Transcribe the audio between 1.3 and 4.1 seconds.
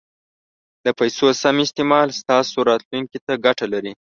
سم استعمال ستاسو راتلونکي ته ګټه لري.